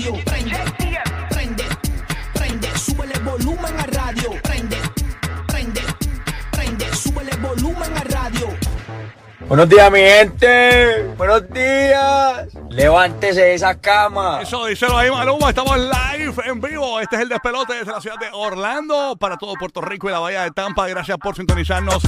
[0.00, 0.24] radio.
[0.24, 0.56] Prende,
[1.28, 1.64] prende,
[2.32, 4.30] prende, súbele volumen a radio.
[4.42, 4.76] Prende,
[5.46, 5.80] prende,
[6.50, 8.48] prende, súbele volumen a radio.
[9.46, 11.08] Buenos días, mi gente.
[11.16, 12.48] Buenos días.
[12.70, 14.40] Levántese de esa cama.
[14.42, 15.50] Eso, díselo ahí, Maluma.
[15.50, 17.00] Estamos live, en vivo.
[17.00, 20.20] Este es el despelote desde la ciudad de Orlando para todo Puerto Rico y la
[20.20, 20.86] bahía de Tampa.
[20.88, 22.02] Gracias por sintonizarnos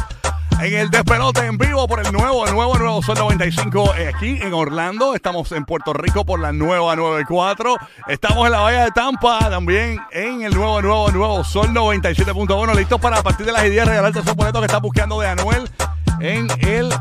[0.65, 4.53] en el despelote en vivo por el nuevo, nuevo, nuevo Sol 95 eh, aquí en
[4.53, 5.17] Orlando.
[5.17, 7.77] Estamos en Puerto Rico por la nueva 94.
[8.07, 12.77] Estamos en la bahía de Tampa también en el nuevo, nuevo, nuevo Sol 97.1.
[12.77, 15.69] Listos para partir de las 10 regalarte esos boletos que estás buscando de Anuel
[16.21, 16.93] en el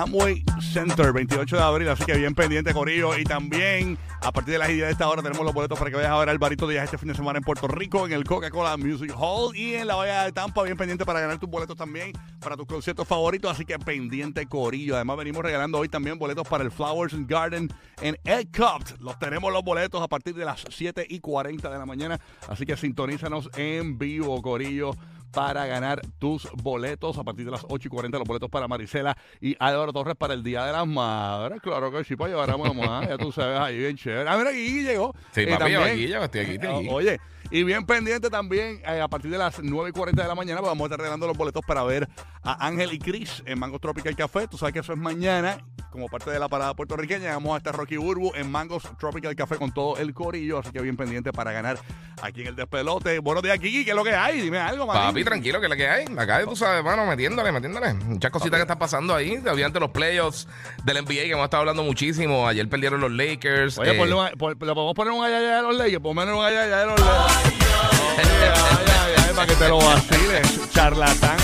[0.00, 3.18] Amway Center, 28 de abril, así que bien pendiente, Corillo.
[3.18, 5.96] Y también, a partir de las 10 de esta hora, tenemos los boletos para que
[5.96, 8.24] vayas a ver al Barito Díaz este fin de semana en Puerto Rico, en el
[8.24, 11.76] Coca-Cola Music Hall y en la Bahía de Tampa, bien pendiente para ganar tus boletos
[11.76, 13.50] también para tus conciertos favoritos.
[13.50, 14.94] Así que pendiente, Corillo.
[14.94, 17.68] Además, venimos regalando hoy también boletos para el Flowers Garden
[18.00, 18.98] en Cup.
[19.00, 22.64] Los tenemos los boletos a partir de las 7 y 40 de la mañana, así
[22.64, 24.92] que sintonízanos en vivo, Corillo
[25.32, 29.16] para ganar tus boletos a partir de las 8 y 40 los boletos para Marisela
[29.40, 31.60] y Álvaro Torres para el Día de las Madres.
[31.62, 34.28] Claro que sí, para llevar a mamá, ya tú sabes, ahí bien chévere.
[34.28, 35.14] Ah, mira, aquí llegó.
[35.32, 36.88] Sí, Eh, papi, también- aquí ya estoy aquí, estoy aquí.
[36.90, 40.34] Oye, y bien pendiente también, eh, a partir de las 9 y 40 de la
[40.34, 42.08] mañana, pues vamos a estar regalando los boletos para ver
[42.42, 44.46] a Ángel y Chris en Mangos Tropical Café.
[44.48, 45.58] Tú sabes que eso es mañana,
[45.90, 47.32] como parte de la parada puertorriqueña.
[47.32, 50.80] Vamos a estar Rocky Burbu en Mangos Tropical Café con todo el corillo, así que
[50.80, 51.78] bien pendiente para ganar
[52.22, 53.18] aquí en el despelote.
[53.18, 54.40] Buenos días, Kiki, ¿qué es lo que hay?
[54.40, 55.02] Dime algo, manín.
[55.02, 56.04] Papi, tranquilo, que es la que hay.
[56.16, 57.94] Acá tú sabes, mano, metiéndole, metiéndole.
[57.94, 59.36] Muchas cositas que están pasando ahí.
[59.38, 60.46] Obviamente los playoffs
[60.84, 62.46] del NBA que hemos estado hablando muchísimo.
[62.46, 63.78] Ayer perdieron los Lakers.
[63.78, 66.44] Oye, eh, ponle un- pon- le podemos poner un ayaya de los leyes, ponme un
[66.44, 71.36] ayaya de los ay, ay, ay, para que te lo vaciles, charlatán.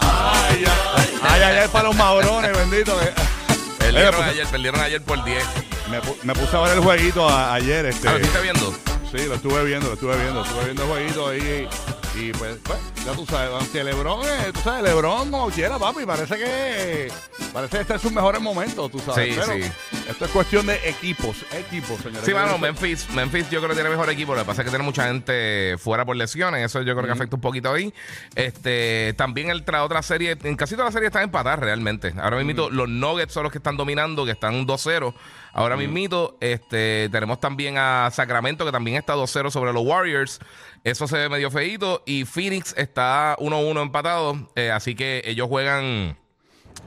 [0.00, 2.96] Ay, ay, ay, ay, ay, para los mabrones, bendito.
[3.92, 5.44] Perdieron pues- ayer, perdieron ayer por 10.
[5.90, 8.08] Me, me puse a ver el jueguito a- ayer, este.
[8.08, 8.72] Ah, ¿lo estás viendo?
[9.10, 11.68] Sí, lo estuve viendo, lo estuve viendo, estuve viendo el jueguito ahí
[12.14, 16.04] y pues, pues, ya tú sabes, aunque Lebron, eh, tú sabes, Lebron como quiera, papi,
[16.04, 17.12] parece que
[17.52, 19.34] parece que este es sus mejores momentos, tú sabes.
[19.34, 19.72] Sí, pero sí.
[20.08, 22.24] Esto es cuestión de equipos, equipos, señores.
[22.24, 24.34] Sí, mano, Memphis, Memphis yo creo que tiene mejor equipo.
[24.34, 26.64] Lo que pasa es que tiene mucha gente fuera por lesiones.
[26.64, 27.94] Eso yo creo que afecta un poquito ahí.
[28.34, 32.12] Este, también el tra otra serie, en casi todas las series están empatadas realmente.
[32.20, 35.14] Ahora mismo los Nuggets son los que están dominando, que están 2-0.
[35.52, 40.40] Ahora mismito, este, tenemos también a Sacramento, que también está 2-0 sobre los Warriors.
[40.84, 42.02] Eso se ve medio feíto.
[42.06, 44.48] Y Phoenix está 1-1 empatado.
[44.56, 46.16] Eh, así que ellos juegan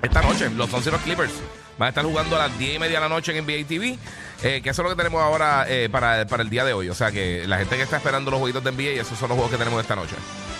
[0.01, 1.33] esta noche, los Suns y los Clippers.
[1.77, 3.97] Van a estar jugando a las 10 y media de la noche en NBA TV.
[4.43, 6.89] eh, que eso es lo que tenemos ahora eh, para, para el día de hoy.
[6.89, 9.35] O sea que la gente que está esperando los jueguitos de NBA, esos son los
[9.35, 10.15] juegos que tenemos esta noche.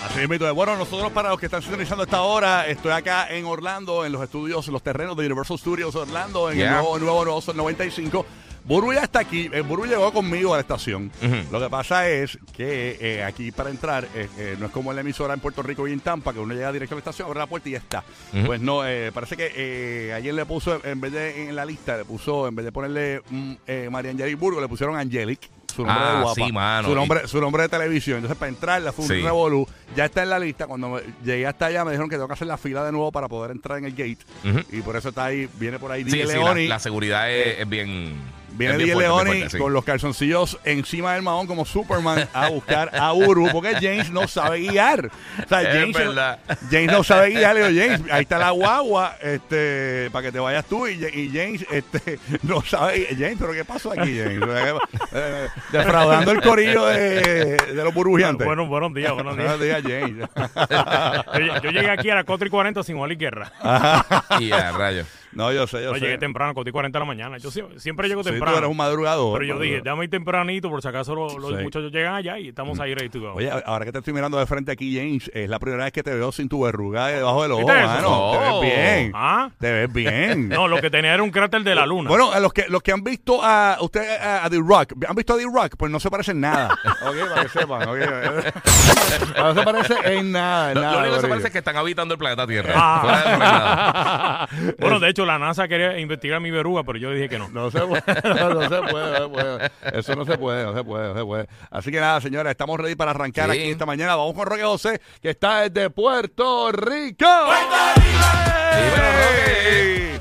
[0.05, 0.53] Así es.
[0.53, 4.21] bueno, nosotros para los que están sintonizando esta hora, estoy acá en Orlando, en los
[4.23, 6.67] estudios, en los terrenos de Universal Studios Orlando, en Yeah.
[6.67, 8.25] el nuevo, nuevo, nuevo Sol 95.
[8.65, 11.11] Buru ya está aquí, eh, Buru llegó conmigo a la estación.
[11.51, 15.01] Lo que pasa es que eh, aquí para entrar, eh, no es como en la
[15.01, 17.39] emisora en Puerto Rico y en Tampa, que uno llega directo a la estación, abre
[17.39, 18.03] la puerta y ya está.
[18.45, 21.97] Pues no, eh, parece que eh, ayer le puso, en vez de en la lista,
[21.97, 23.53] le puso, en vez de ponerle mm,
[23.91, 25.49] María Angelic Burgo, le pusieron Angelic.
[25.75, 26.35] Su nombre Ah, de guapa.
[26.45, 26.87] sí, mano.
[26.87, 28.17] Su nombre, su nombre de televisión.
[28.17, 29.21] Entonces, para entrar, la fue un Sí.
[29.21, 29.67] revolú.
[29.95, 30.67] Ya está en la lista.
[30.67, 33.11] Cuando me- llegué hasta allá, me dijeron que tengo que hacer la fila de nuevo
[33.11, 34.19] para poder entrar en el gate.
[34.71, 38.13] Y por eso está ahí, viene por ahí Sí, sí, la seguridad es, es bien.
[38.53, 39.57] Viene bien Leoni sí.
[39.57, 44.27] con los calzoncillos encima del mahón como Superman a buscar a Uru porque James no
[44.27, 45.07] sabe guiar.
[45.43, 46.39] O sea, Es James, verdad.
[46.69, 47.55] James no sabe guiar.
[47.55, 50.87] Le digo, James, ahí está la guagua este, para que te vayas tú.
[50.87, 53.07] Y, y James este, no sabe.
[53.17, 54.41] James, ¿pero qué pasó aquí, James?
[55.13, 58.45] Eh, Defraudando el corillo de, de los burbujeantes.
[58.45, 59.57] Bueno, buenos días, buenos días.
[59.57, 60.29] Buenos días, James.
[61.39, 63.51] Yo, yo llegué aquí a las 4 y 40 sin Wally Guerra.
[64.39, 65.07] Y a rayos.
[65.35, 65.99] No, yo sé, yo Yo sé.
[66.01, 67.37] llegué temprano, a 4 y 40 de la mañana.
[67.37, 68.57] Yo sie- siempre llego Sí, tú temprano.
[68.57, 69.39] eres un madrugador.
[69.39, 71.63] pero yo dije, déjame ir tempranito por si acaso los, los Sí.
[71.63, 73.33] muchachos llegan allá y estamos ahí ready to go.
[73.33, 76.03] Oye, ahora que te estoy mirando de frente aquí, James, es la primera vez que
[76.03, 78.31] te veo sin tu verruga debajo del ojo, mano.
[78.31, 78.59] Te Oh.
[78.61, 79.11] ves bien.
[79.15, 79.49] ¿Ah?
[79.59, 80.49] Te ves bien.
[80.53, 82.09] No, lo que tenía era un cráter de la luna.
[82.09, 85.15] Bueno, a los que, los que han visto a usted a, a The Rock, ¿han
[85.15, 85.75] visto a The Rock?
[85.77, 86.73] Pues no se parecen nada.
[87.01, 87.89] ok, para que sepan.
[87.89, 87.97] ok.
[89.37, 90.93] no se parece en nada, en Lo, nada.
[90.93, 92.73] lo único que se parece es que están habitando el planeta Tierra.
[92.75, 94.47] Ah.
[94.51, 97.49] No bueno, de hecho, la NASA quería investigar mi verruga, pero yo dije que no.
[97.49, 99.71] No se puede, no, se puede, no se puede.
[99.93, 101.47] Eso no se puede, no se puede, no se puede.
[101.71, 103.59] Así que nada, señores, estamos ready para arrancar Sí.
[103.59, 104.15] aquí esta mañana.
[104.15, 107.25] Vamos con Roque José, que está desde Puerto Rico.
[108.75, 110.12] Dímelo, Roque.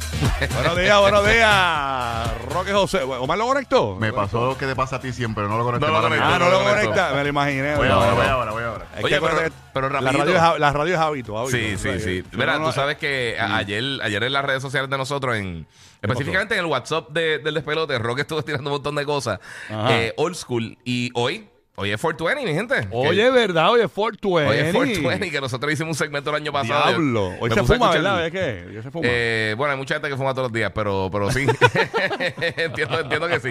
[0.54, 2.30] Buenos días, buenos días.
[2.48, 3.02] Roque José.
[3.02, 3.96] ¿Omar lo conectó?
[3.96, 6.24] Me pasó lo que te pasa a ti siempre, no lo conecté No lo conecté.
[6.24, 7.12] Ah, no lo conecta.
[7.14, 7.74] Me lo imaginé.
[7.76, 8.86] Voy ahora, voy ahora, voy ahora.
[9.02, 11.56] Oye, pero- pero la radio, es, la radio es hábito, hábito.
[11.56, 12.24] Sí, sí, sí.
[12.32, 15.66] Mira, tú sabes que a- ayer, ayer en las redes sociales de nosotros, en
[16.02, 19.40] específicamente en el WhatsApp de- del despelote, Roque estuvo tirando un montón de cosas.
[19.70, 20.76] Eh, old school.
[20.84, 22.88] Y hoy, hoy es 420, mi gente.
[22.90, 23.70] Oye, ¿verdad?
[23.70, 24.50] Oye, 420.
[24.50, 26.88] Hoy es 420, que nosotros hicimos un segmento el año pasado.
[26.88, 27.32] Diablo.
[27.40, 28.26] Hoy se fuma, ¿verdad?
[28.26, 28.66] ¿Es?
[28.66, 29.08] ¿Hoy se fuma?
[29.08, 31.46] Eh, bueno, hay mucha gente que fuma todos los días, pero, pero sí.
[32.56, 33.50] entiendo, entiendo que sí.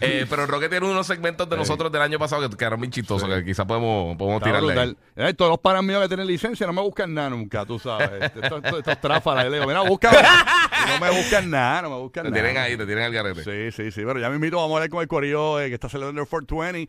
[0.00, 3.28] Eh, pero Roque tiene unos segmentos de nosotros del año pasado que quedaron bien chistosos,
[3.28, 4.96] que quizás podemos, podemos Está tirarle.
[5.16, 8.08] Eh, todos los panas míos que tienen licencia no me buscan nada nunca, tú sabes.
[8.28, 9.44] Este, Estos, tráfalas.
[9.44, 10.18] Yo le digo, mira, búscame.
[10.18, 12.42] No me buscan nada, no me buscan Te nada.
[12.42, 13.42] tienen ahí, te tienen al garete.
[13.42, 14.02] Sí, sí, sí.
[14.04, 16.28] Pero ya me invito, vamos a hablar con el corillo eh, que está celebrando el
[16.28, 16.88] 420.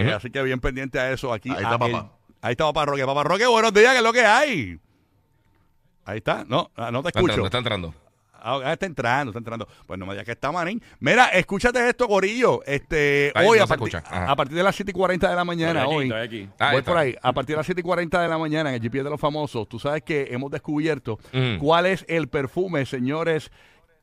[0.00, 0.12] Eh.
[0.14, 1.50] Así que bien pendiente a eso aquí.
[1.50, 2.12] Ahí está el- papá.
[2.42, 3.04] ahí está papá Roque.
[3.06, 4.78] Papá Roque, buenos días, ¿qué es lo que hay?
[6.04, 6.44] Ahí está.
[6.46, 7.32] No, ah, no te Está escucho.
[7.34, 7.94] entrando, está entrando.
[8.40, 9.68] Ah, ah, está entrando, está entrando.
[9.86, 10.80] Pues no me digas que está manín.
[11.00, 12.62] Mira, escúchate esto, Corillo.
[12.64, 15.82] Este, Ahí hoy no a, a partir de las 7 y 40 de la mañana,
[15.82, 16.12] aquí, hoy.
[16.12, 16.48] aquí.
[16.58, 16.82] Voy está.
[16.84, 17.14] por ahí.
[17.20, 19.20] A partir de las 7 y 40 de la mañana en el GPS de los
[19.20, 21.58] famosos, tú sabes que hemos descubierto Mm.
[21.58, 23.50] cuál es el perfume, señores,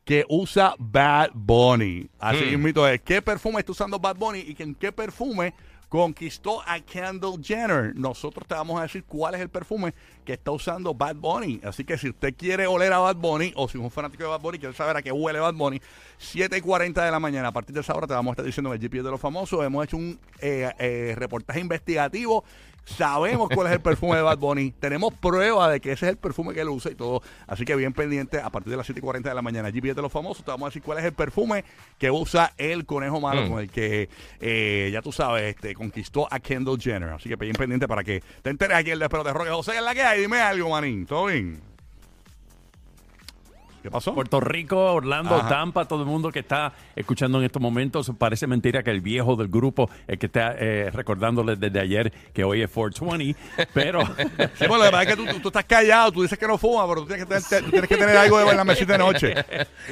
[0.04, 2.10] que usa Bad Bunny.
[2.20, 2.62] Así Mm.
[2.62, 3.02] mismo es.
[3.02, 5.54] ¿Qué perfume está usando Bad Bunny y en qué perfume
[5.90, 7.96] conquistó a Kendall Jenner?
[7.96, 9.94] Nosotros te vamos a decir cuál es el perfume
[10.24, 11.62] que está usando Bad Bunny.
[11.64, 14.30] Así que si usted quiere oler a Bad Bunny o si es un fanático de
[14.30, 15.82] Bad Bunny, quiere saber a qué huele Bad Bunny,
[16.18, 17.50] 7 y 40 de la mañana.
[17.50, 19.22] A partir de esa hora te vamos a estar diciendo en el GPS de los
[19.22, 19.64] famosos.
[19.64, 22.44] Hemos hecho un eh, eh, reportaje investigativo.
[22.86, 24.72] Sabemos cuál es el perfume de Bad Bunny.
[24.72, 27.22] Tenemos prueba de que ese es el perfume que él usa y todo.
[27.48, 29.96] Así que bien pendiente, a partir de las 7 y 40 de la mañana, GPS
[29.96, 31.66] de los famosos, te vamos a decir cuál es el perfume
[31.98, 33.50] que usa el conejo malo Mm.
[33.50, 34.08] con el que,
[34.40, 37.10] eh, ya tú sabes, este, conquistó a Kendall Jenner.
[37.10, 39.72] Así que bien pendiente para que te enteres aquí el despero de Roque José.
[39.72, 40.22] ¿qué es la que hay?
[40.22, 41.06] Dime algo, manín.
[41.06, 41.60] ¿Todo bien?
[43.86, 44.16] ¿Qué pasó?
[44.16, 45.48] Puerto Rico, Orlando, Ajá.
[45.48, 48.12] Tampa, todo el mundo que está escuchando en estos momentos.
[48.18, 52.44] Parece mentira que el viejo del grupo, el que está eh, recordándoles desde ayer que
[52.44, 53.40] hoy es 420,
[53.76, 56.48] pero Sí, lo que pasa es que tú, tú- tú estás callado, tú dices que
[56.48, 58.64] no fuma, pero tú tienes que tener, tú tienes que tener algo de en la
[58.64, 59.36] mesita de noche.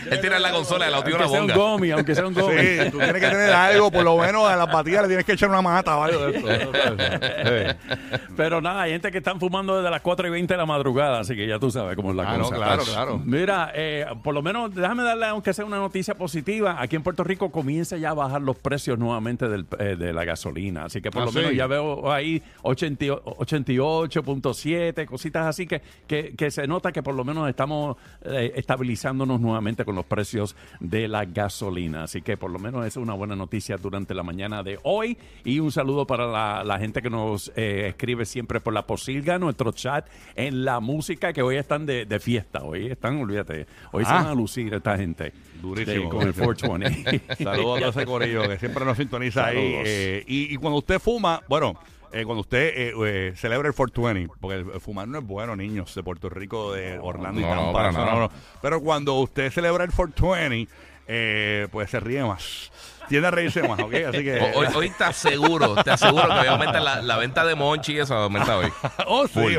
[0.10, 2.58] Él tiene la consola, la tiene una aunque sea un gomi, aunque sea un gomi.
[2.58, 5.34] Sí, tú tienes que tener algo, por lo menos a las batidas le tienes que
[5.34, 6.72] echar una mata o algo de eso.
[8.36, 11.20] Pero nada, hay gente que están fumando desde las 4 y 20 de la madrugada,
[11.20, 12.56] así que ya tú sabes cómo es la Ah, no, cosa.
[12.56, 13.22] claro, claro.
[13.24, 13.83] Mira, eh,
[14.24, 17.98] por lo menos déjame darle, aunque sea una noticia positiva, aquí en Puerto Rico comienza
[17.98, 21.26] ya a bajar los precios nuevamente del, eh, de la gasolina, así que por Ah,
[21.26, 21.38] lo ¿sí?
[21.40, 27.04] menos ya veo ahí 80 y- 88.7, cositas así que, que, que se nota que
[27.04, 32.38] por lo menos estamos eh, estabilizándonos nuevamente con los precios de la gasolina, así que
[32.38, 35.18] por lo menos es una buena noticia durante la mañana de hoy.
[35.44, 39.38] Y un saludo para la, la gente que nos eh, escribe siempre por la posilga,
[39.40, 44.04] nuestro chat en la música que hoy están de, de fiesta, hoy están, olvídate, hoy
[44.06, 44.16] se Ah.
[44.16, 45.34] van a lucir esta gente.
[45.62, 46.04] Durísimo.
[46.04, 47.22] de- con el 420.
[47.44, 49.58] Saludos a todo ese corillo que siempre nos sintoniza ahí.
[49.86, 51.80] Eh, y, y cuando usted fuma, bueno,
[52.12, 55.56] eh, cuando usted eh, eh, celebra el 420, porque el, el fumar no es bueno,
[55.56, 57.92] niños, de Puerto Rico, de Orlando y No, Tampa.
[57.92, 58.30] no, no.
[58.62, 60.72] Pero cuando usted celebra el 420,
[61.08, 62.72] eh, pues se ríe más.
[63.10, 63.94] Tiende a reírse más, ¿ok?
[64.10, 64.40] Así que...
[64.56, 68.00] Hoy, hoy te aseguro, te aseguro que hoy aumenta la, la venta de Monchi y
[68.00, 68.68] eso aumenta hoy.
[69.08, 69.56] oh, sí, hoy,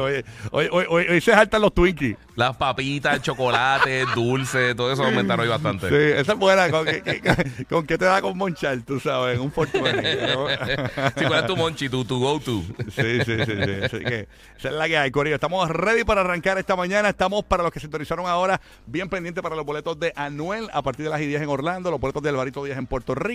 [0.50, 2.16] hoy, hoy, hoy- hoy se saltan los Twinkies.
[2.36, 5.88] Las papitas, el chocolate, dulce, todo eso aumenta hoy bastante.
[5.88, 6.68] Sí, esa es buena.
[6.70, 7.28] ¿Con qué,
[7.68, 9.38] con qué te da con Monchar, tú sabes?
[9.38, 10.24] Un 420.
[11.16, 12.62] Sí, ¿Cuál es tu Monchi, tu, tu go-to?
[12.90, 13.84] Sí, sí, sí, sí.
[13.84, 15.34] Así que esa es la que hay, Corillo.
[15.36, 17.08] Estamos ready para arrancar esta mañana.
[17.10, 20.82] Estamos para los que se sintonizaron ahora, bien pendientes para los boletos de Anuel a
[20.82, 23.33] partir de las 10 en Orlando, los boletos de Alvarito Díaz en Puerto Rico.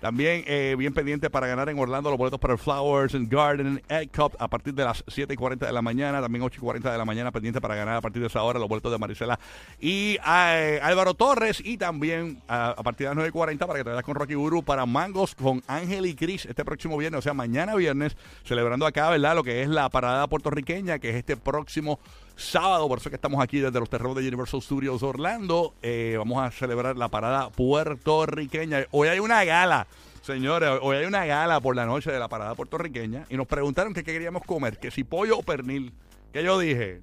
[0.00, 4.10] También eh, bien pendientes para ganar en Orlando los boletos para el Flowers Garden Egg
[4.10, 6.20] Cup a partir de las 7 y 40 de la mañana.
[6.20, 8.58] También 8 y 40 de la mañana pendiente para ganar a partir de esa hora
[8.58, 9.38] los boletos de Marisela
[9.80, 11.62] y eh, Álvaro Torres.
[11.64, 14.34] Y también a, partir de las 9 y 40 para que te vayas con Rocky
[14.34, 18.86] Guru para Mangos con Ángel y Chris este próximo viernes, o sea, mañana viernes, celebrando
[18.86, 19.34] acá, ¿verdad?
[19.34, 21.98] Lo que es la parada puertorriqueña, que es este próximo
[22.40, 25.74] sábado, por eso que estamos aquí desde los terrenos de Universal Studios Orlando.
[25.82, 28.86] Eh, vamos a celebrar la parada puertorriqueña.
[28.90, 29.86] Hoy hay una gala.
[30.22, 33.94] Señores, hoy hay una gala por la noche de la parada puertorriqueña y nos preguntaron
[33.94, 35.92] que qué queríamos comer, que si pollo o pernil.
[36.32, 37.00] ¿Qué yo dije?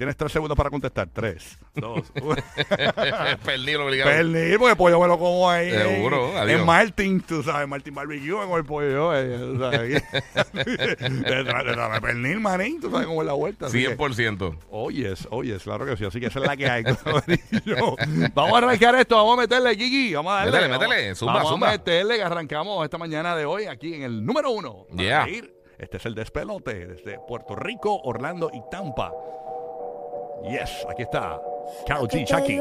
[0.00, 1.10] Tienes tres segundos para contestar.
[1.12, 2.34] Tres, dos, uno.
[3.44, 4.10] Pernil obligado.
[4.10, 5.70] Pernil, porque el pollo me lo como ahí.
[5.72, 6.58] Seguro, adiós.
[6.58, 9.14] en Martin, tú sabes, Martin Barbecue, con el pollo.
[9.14, 10.02] eh, tú sabes.
[12.00, 13.66] Pernil, manín, tú sabes cómo es la vuelta.
[13.66, 14.56] así que- 100%.
[14.70, 16.06] Oh, yes, oh, claro que sí.
[16.06, 16.82] Así que esa es la que hay.
[18.34, 20.14] vamos a arrancar esto, vamos a meterle, Gigi.
[20.14, 20.52] Vamos a darle.
[20.52, 21.68] Métele, vamos- métele, zumba, vamos zumba.
[21.68, 24.86] a meterle que arrancamos esta mañana de hoy aquí en el número uno.
[24.96, 25.26] Yeah.
[25.78, 29.12] Este es el despelote desde Puerto Rico, Orlando y Tampa.
[30.42, 31.40] Yes, aquí está.
[31.86, 32.58] Carol G, Chucky.